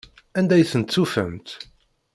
[0.39, 1.49] Anda i tent-tufamt?